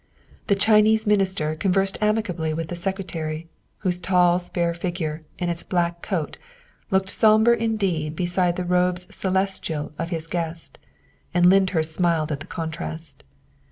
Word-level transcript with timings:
The 0.47 0.55
Chinese 0.55 1.05
Minister 1.05 1.53
conversed 1.55 1.99
amicably 2.01 2.55
with 2.55 2.69
the 2.69 2.75
Secretary, 2.75 3.47
whose 3.81 3.99
tall, 3.99 4.39
spare 4.39 4.73
figure 4.73 5.23
in 5.37 5.47
its 5.47 5.61
black 5.61 6.01
coat 6.01 6.37
looked 6.89 7.11
sombre 7.11 7.55
indeed 7.55 8.15
beside 8.15 8.55
the 8.55 8.65
robes 8.65 9.05
celestial 9.15 9.91
of 9.99 10.09
his 10.09 10.25
guest, 10.25 10.79
and 11.35 11.45
Lyndhurst 11.45 11.93
smiled 11.93 12.31
at 12.31 12.39
the 12.39 12.47
contrast. 12.47 13.23